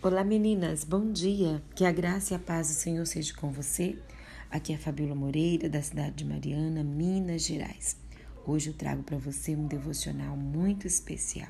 [0.00, 1.60] Olá meninas, bom dia.
[1.74, 3.98] Que a graça e a paz do Senhor seja com você.
[4.48, 7.96] Aqui é Fabíola Moreira, da cidade de Mariana, Minas Gerais.
[8.46, 11.48] Hoje eu trago para você um devocional muito especial,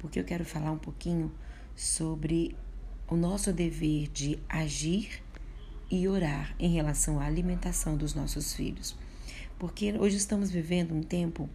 [0.00, 1.30] porque eu quero falar um pouquinho
[1.76, 2.56] sobre
[3.06, 5.22] o nosso dever de agir
[5.88, 8.96] e orar em relação à alimentação dos nossos filhos.
[9.60, 11.48] Porque hoje estamos vivendo um tempo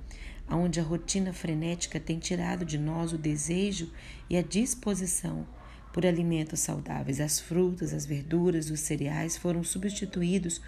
[0.49, 3.91] onde a rotina frenética tem tirado de nós o desejo
[4.29, 5.45] e a disposição
[5.95, 7.21] por alimentos saudáveis.
[7.21, 10.59] As frutas, as verduras, os cereais foram substituídos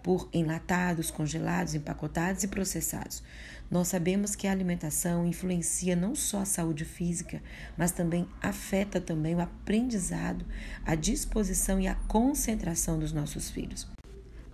[0.00, 3.20] por enlatados, congelados, empacotados e processados.
[3.68, 7.42] Nós sabemos que a alimentação influencia não só a saúde física,
[7.76, 10.46] mas também afeta também o aprendizado,
[10.84, 13.88] a disposição e a concentração dos nossos filhos.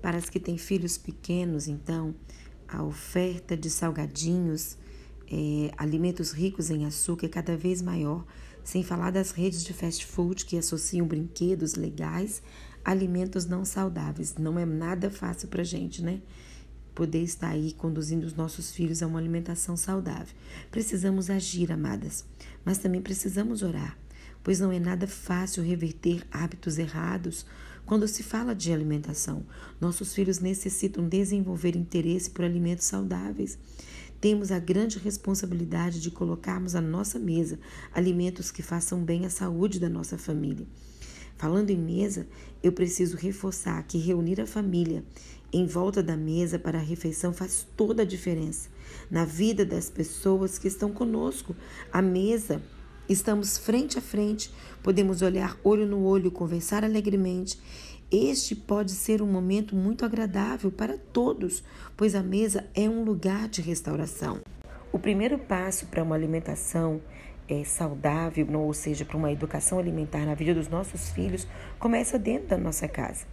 [0.00, 2.14] Para as que têm filhos pequenos, então,
[2.66, 4.78] a oferta de salgadinhos,
[5.30, 8.24] é, alimentos ricos em açúcar é cada vez maior,
[8.64, 12.42] sem falar das redes de fast food que associam brinquedos legais
[12.84, 14.34] a alimentos não saudáveis.
[14.36, 16.20] Não é nada fácil para gente, né?
[16.94, 20.34] Poder estar aí conduzindo os nossos filhos a uma alimentação saudável.
[20.70, 22.24] Precisamos agir, amadas,
[22.64, 23.96] mas também precisamos orar,
[24.42, 27.46] pois não é nada fácil reverter hábitos errados
[27.86, 29.44] quando se fala de alimentação.
[29.80, 33.58] Nossos filhos necessitam desenvolver interesse por alimentos saudáveis
[34.22, 37.58] temos a grande responsabilidade de colocarmos à nossa mesa
[37.92, 40.64] alimentos que façam bem à saúde da nossa família.
[41.36, 42.28] Falando em mesa,
[42.62, 45.02] eu preciso reforçar que reunir a família
[45.52, 48.68] em volta da mesa para a refeição faz toda a diferença
[49.10, 51.56] na vida das pessoas que estão conosco.
[51.92, 52.62] A mesa
[53.08, 54.50] Estamos frente a frente,
[54.82, 57.58] podemos olhar olho no olho, conversar alegremente
[58.12, 61.64] este pode ser um momento muito agradável para todos,
[61.96, 64.40] pois a mesa é um lugar de restauração.
[64.92, 67.00] O primeiro passo para uma alimentação
[67.48, 71.46] é, saudável, ou seja, para uma educação alimentar na vida dos nossos filhos,
[71.78, 73.24] começa dentro da nossa casa.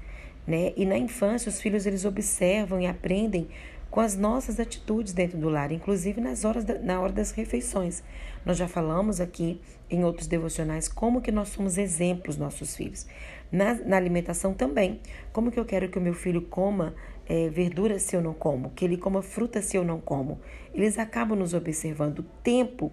[0.48, 0.72] Né?
[0.78, 3.50] E na infância, os filhos eles observam e aprendem
[3.90, 8.04] com as nossas atitudes dentro do lar, inclusive nas horas da, na hora das refeições.
[8.46, 13.08] Nós já falamos aqui em outros devocionais como que nós somos exemplos nossos filhos.
[13.52, 15.00] Na, na alimentação também.
[15.34, 16.94] Como que eu quero que o meu filho coma
[17.28, 20.40] é, verduras se eu não como, que ele coma fruta se eu não como.
[20.74, 22.20] Eles acabam nos observando.
[22.20, 22.92] O tempo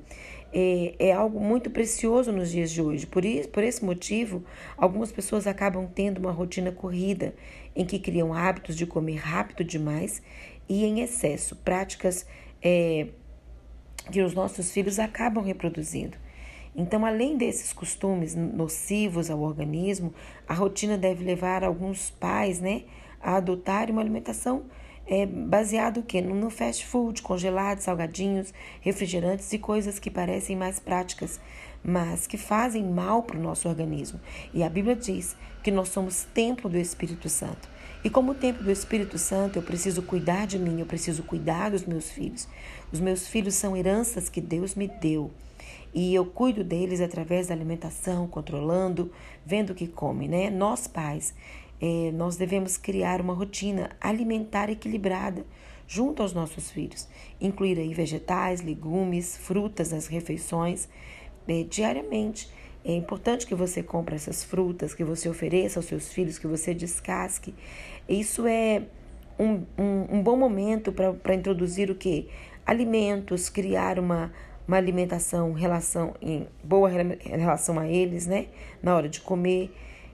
[0.52, 3.06] é, é, algo muito precioso nos dias de hoje.
[3.06, 4.42] Por, isso, por esse motivo,
[4.76, 7.34] algumas pessoas acabam tendo uma rotina corrida,
[7.74, 10.22] em que criam hábitos de comer rápido demais
[10.68, 12.26] e em excesso, práticas
[12.62, 13.08] é,
[14.10, 16.16] que os nossos filhos acabam reproduzindo.
[16.74, 20.12] Então, além desses costumes nocivos ao organismo,
[20.46, 22.82] a rotina deve levar alguns pais né,
[23.20, 24.64] a adotarem uma alimentação
[25.06, 31.40] é, baseada no, no fast food, congelados, salgadinhos, refrigerantes e coisas que parecem mais práticas,
[31.82, 34.20] mas que fazem mal para o nosso organismo.
[34.52, 37.75] E a Bíblia diz que nós somos templo do Espírito Santo.
[38.06, 41.84] E como templo do Espírito Santo, eu preciso cuidar de mim, eu preciso cuidar dos
[41.84, 42.46] meus filhos.
[42.92, 45.32] Os meus filhos são heranças que Deus me deu.
[45.92, 49.10] E eu cuido deles através da alimentação, controlando,
[49.44, 50.48] vendo o que come, né?
[50.50, 51.34] Nós pais,
[51.80, 55.44] é, nós devemos criar uma rotina alimentar equilibrada
[55.88, 57.08] junto aos nossos filhos.
[57.40, 60.88] Incluir aí vegetais, legumes, frutas nas refeições
[61.48, 62.48] é, diariamente.
[62.88, 66.72] É importante que você compre essas frutas, que você ofereça aos seus filhos, que você
[66.72, 67.52] descasque.
[68.08, 68.84] Isso é
[69.36, 72.28] um, um, um bom momento para introduzir o que?
[72.64, 74.32] Alimentos, criar uma
[74.66, 78.46] uma alimentação relação em boa relação a eles, né?
[78.82, 79.72] Na hora de comer,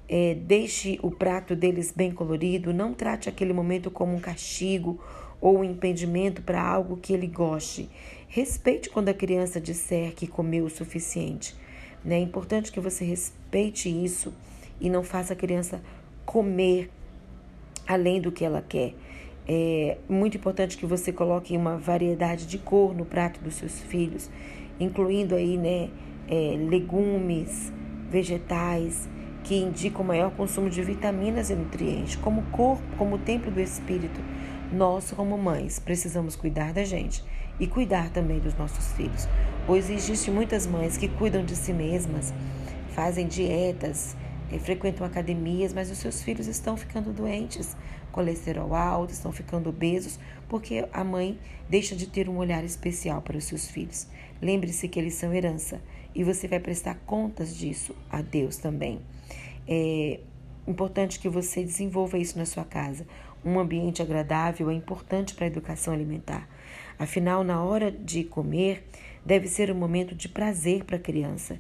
[0.09, 5.03] é, deixe o prato deles bem colorido, não trate aquele momento como um castigo
[5.41, 7.89] ou um impedimento para algo que ele goste.
[8.29, 11.62] Respeite quando a criança disser que comeu o suficiente.
[12.05, 12.17] Né?
[12.17, 14.33] É importante que você respeite isso
[14.81, 15.81] e não faça a criança
[16.25, 16.91] comer
[17.87, 18.95] além do que ela quer.
[19.47, 24.31] É muito importante que você coloque uma variedade de cor no prato dos seus filhos,
[24.79, 25.91] incluindo aí, né,
[26.29, 27.73] é, legumes,
[28.09, 29.09] vegetais
[29.43, 32.15] que indicam maior consumo de vitaminas e nutrientes.
[32.17, 34.21] Como corpo, como templo do espírito,
[34.73, 37.25] nós, como mães, precisamos cuidar da gente
[37.63, 39.29] e cuidar também dos nossos filhos.
[39.69, 42.35] Hoje existem muitas mães que cuidam de si mesmas,
[42.93, 44.17] fazem dietas,
[44.51, 47.77] é, frequentam academias, mas os seus filhos estão ficando doentes
[48.11, 50.19] colesterol alto, estão ficando obesos,
[50.49, 51.39] porque a mãe
[51.71, 54.09] deixa de ter um olhar especial para os seus filhos.
[54.43, 55.81] Lembre-se que eles são herança
[56.13, 59.01] e você vai prestar contas disso a Deus também.
[59.69, 60.19] É
[60.67, 63.07] importante que você desenvolva isso na sua casa.
[63.45, 66.49] Um ambiente agradável é importante para a educação alimentar.
[67.03, 68.85] Afinal, na hora de comer,
[69.27, 71.59] deve ser um momento de prazer para a criança.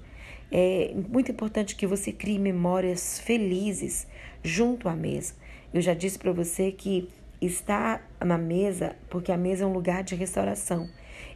[0.53, 4.06] É muito importante que você crie memórias felizes
[4.41, 5.35] junto à mesa.
[5.75, 7.09] Eu já disse para você que
[7.41, 10.89] está na mesa porque a mesa é um lugar de restauração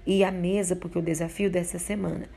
[0.07, 2.29] e a mesa porque o desafio dessa semana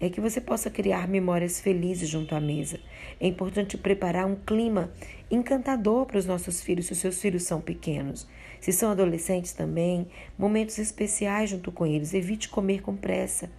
[0.00, 2.78] é que você possa criar memórias felizes junto à mesa.
[3.20, 4.92] É importante preparar um clima
[5.30, 8.26] encantador para os nossos filhos, se os seus filhos são pequenos.
[8.60, 10.06] Se são adolescentes também,
[10.38, 12.14] momentos especiais junto com eles.
[12.14, 13.50] Evite comer com pressa.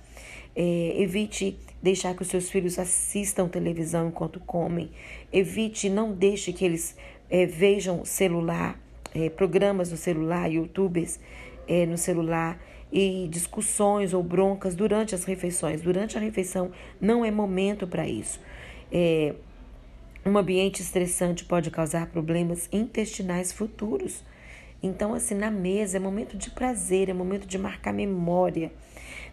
[0.56, 4.90] É, evite deixar que os seus filhos assistam televisão enquanto comem.
[5.32, 6.96] Evite, não deixe que eles
[7.30, 8.80] é, vejam celular,
[9.14, 11.20] é, programas no celular, youtubers
[11.68, 12.60] é, no celular
[12.92, 15.82] e discussões ou broncas durante as refeições.
[15.82, 18.40] Durante a refeição não é momento para isso.
[18.92, 19.34] É,
[20.26, 24.24] um ambiente estressante pode causar problemas intestinais futuros.
[24.82, 28.72] Então, assim, na mesa é momento de prazer, é momento de marcar memória.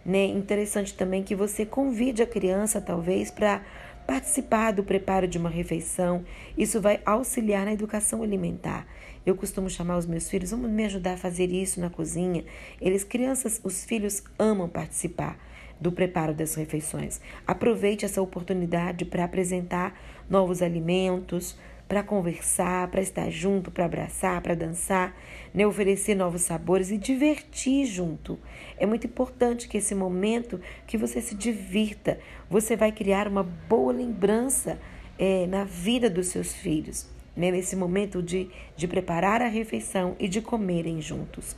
[0.05, 0.25] Né?
[0.25, 3.63] Interessante também que você convide a criança, talvez, para
[4.05, 6.23] participar do preparo de uma refeição.
[6.57, 8.85] Isso vai auxiliar na educação alimentar.
[9.25, 12.43] Eu costumo chamar os meus filhos, vamos me ajudar a fazer isso na cozinha.
[12.81, 15.37] Eles, crianças, os filhos amam participar
[15.79, 17.19] do preparo das refeições.
[17.45, 21.57] Aproveite essa oportunidade para apresentar novos alimentos,
[21.87, 25.15] para conversar, para estar junto, para abraçar, para dançar,
[25.53, 25.65] né?
[25.67, 28.39] oferecer novos sabores e divertir junto.
[28.77, 32.19] É muito importante que esse momento que você se divirta,
[32.49, 34.79] você vai criar uma boa lembrança
[35.19, 37.51] é, na vida dos seus filhos, né?
[37.51, 41.55] nesse momento de, de preparar a refeição e de comerem juntos.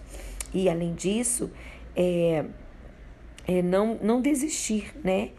[0.54, 1.52] E além disso,
[1.96, 2.46] é,
[3.48, 5.30] é não, não desistir, né?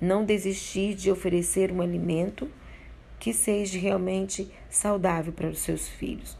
[0.00, 2.48] Não desistir de oferecer um alimento
[3.18, 6.36] que seja realmente saudável para os seus filhos.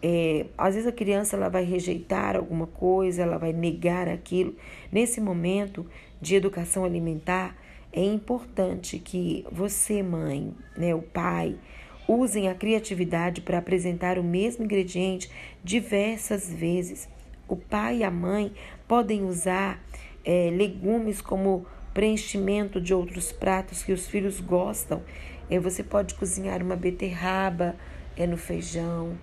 [0.00, 4.54] É, às vezes a criança ela vai rejeitar alguma coisa, ela vai negar aquilo.
[4.92, 5.86] Nesse momento
[6.20, 7.56] de educação alimentar,
[7.92, 11.56] é importante que você, mãe, né, o pai,
[12.06, 15.30] usem a criatividade para apresentar o mesmo ingrediente
[15.64, 17.08] diversas vezes.
[17.48, 18.52] O pai e a mãe
[18.86, 19.82] podem usar
[20.24, 25.02] é, legumes como preenchimento de outros pratos que os filhos gostam
[25.50, 27.74] é, você pode cozinhar uma beterraba
[28.16, 29.16] é, no feijão.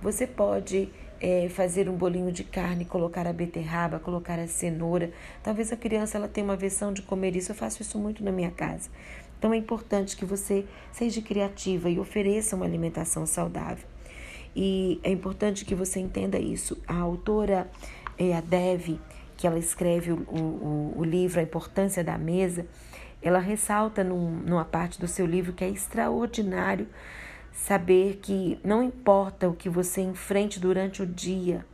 [0.00, 0.88] Você pode
[1.20, 5.10] é, fazer um bolinho de carne, colocar a beterraba, colocar a cenoura.
[5.42, 7.52] Talvez a criança ela tenha uma versão de comer isso.
[7.52, 8.90] Eu faço isso muito na minha casa.
[9.38, 13.86] Então é importante que você seja criativa e ofereça uma alimentação saudável.
[14.54, 16.80] E é importante que você entenda isso.
[16.86, 17.70] A autora
[18.18, 18.98] é a Dev,
[19.36, 22.66] que ela escreve o, o, o livro A Importância da Mesa,
[23.22, 26.88] ela ressalta num, numa parte do seu livro que é extraordinário
[27.52, 31.64] saber que não importa o que você enfrente durante o dia,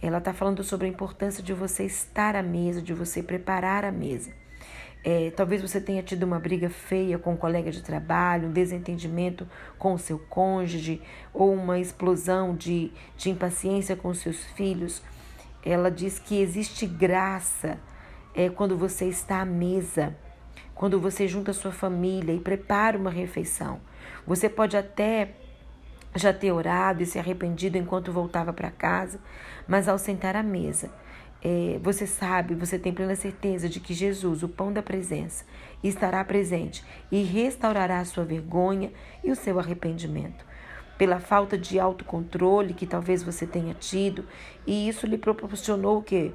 [0.00, 3.92] ela está falando sobre a importância de você estar à mesa, de você preparar a
[3.92, 4.32] mesa.
[5.02, 9.46] É, talvez você tenha tido uma briga feia com um colega de trabalho, um desentendimento
[9.78, 15.02] com o seu cônjuge ou uma explosão de, de impaciência com seus filhos.
[15.64, 17.78] Ela diz que existe graça
[18.34, 20.16] é, quando você está à mesa
[20.80, 23.82] quando você junta a sua família e prepara uma refeição.
[24.26, 25.32] Você pode até
[26.14, 29.20] já ter orado e se arrependido enquanto voltava para casa,
[29.68, 30.90] mas ao sentar à mesa,
[31.44, 35.44] é, você sabe, você tem plena certeza de que Jesus, o pão da presença,
[35.84, 36.82] estará presente
[37.12, 38.90] e restaurará a sua vergonha
[39.22, 40.46] e o seu arrependimento.
[40.96, 44.24] Pela falta de autocontrole que talvez você tenha tido,
[44.66, 46.32] e isso lhe proporcionou o quê?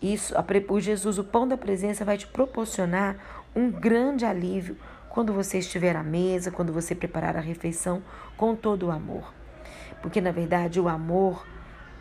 [0.00, 0.34] Isso,
[0.68, 4.76] o Jesus, o pão da presença, vai te proporcionar um grande alívio
[5.08, 8.02] quando você estiver à mesa, quando você preparar a refeição
[8.36, 9.32] com todo o amor.
[10.00, 11.46] Porque, na verdade, o amor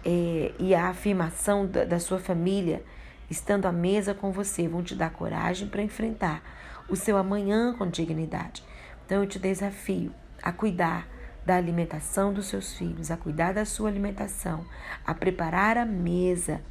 [0.06, 2.84] é, e a afirmação da, da sua família
[3.30, 6.42] estando à mesa com você vão te dar coragem para enfrentar
[6.90, 8.64] o seu amanhã com dignidade.
[9.06, 11.08] Então, eu te desafio a cuidar
[11.46, 14.66] da alimentação dos seus filhos, a cuidar da sua alimentação,
[15.06, 16.62] a preparar a mesa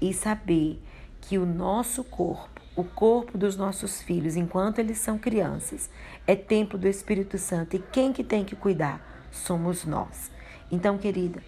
[0.00, 0.80] e saber
[1.20, 5.90] que o nosso corpo o corpo dos nossos filhos, enquanto eles são crianças,
[6.26, 7.76] é templo do Espírito Santo.
[7.76, 9.28] E quem que tem que cuidar?
[9.30, 10.30] Somos nós.
[10.70, 11.42] Então, querida,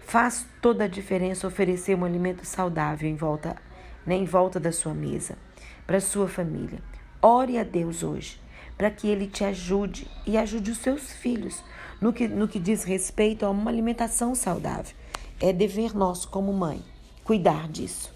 [0.00, 3.56] faz toda a diferença oferecer um alimento saudável em volta,
[4.04, 5.38] né, em volta da sua mesa,
[5.86, 6.80] para sua família.
[7.22, 8.40] Ore a Deus hoje,
[8.76, 11.62] para que Ele te ajude e ajude os seus filhos
[12.00, 14.94] no que, no que diz respeito a uma alimentação saudável.
[15.40, 16.82] É dever nosso como mãe
[17.24, 18.12] cuidar disso.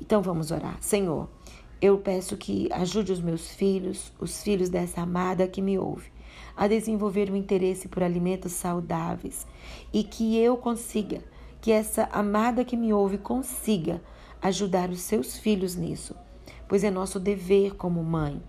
[0.00, 0.76] Então vamos orar.
[0.80, 1.28] Senhor,
[1.82, 6.10] eu peço que ajude os meus filhos, os filhos dessa amada que me ouve,
[6.56, 9.46] a desenvolver o um interesse por alimentos saudáveis
[9.92, 11.22] e que eu consiga,
[11.60, 14.00] que essa amada que me ouve consiga
[14.40, 16.14] ajudar os seus filhos nisso,
[16.68, 18.40] pois é nosso dever como mãe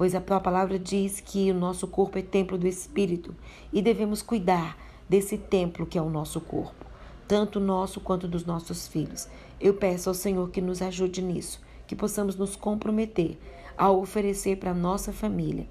[0.00, 3.36] pois a tua palavra diz que o nosso corpo é templo do Espírito
[3.70, 6.86] e devemos cuidar desse templo que é o nosso corpo,
[7.28, 9.28] tanto nosso quanto dos nossos filhos.
[9.60, 13.36] Eu peço ao Senhor que nos ajude nisso, que possamos nos comprometer
[13.76, 15.66] a oferecer para a nossa família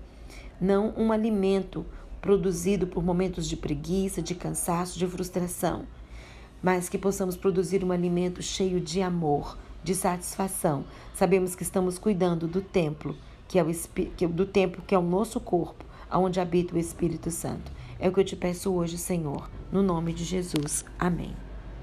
[0.60, 1.86] não um alimento
[2.20, 5.86] produzido por momentos de preguiça, de cansaço, de frustração,
[6.62, 10.84] mas que possamos produzir um alimento cheio de amor, de satisfação.
[11.14, 13.16] Sabemos que estamos cuidando do templo
[13.48, 13.68] que é o
[14.18, 17.72] que, do templo que é o nosso corpo, aonde habita o Espírito Santo.
[17.98, 20.84] É o que eu te peço hoje, Senhor, no nome de Jesus.
[21.00, 21.34] Amém.